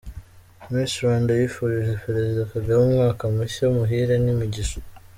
Misi 0.71 0.95
Rwanda 0.99 1.31
yifurije 1.39 1.93
Perezida 2.05 2.49
Kagame 2.51 2.81
umwaka 2.87 3.23
mushya 3.33 3.65
muhire 3.75 4.15
n’imigisha 4.23 4.77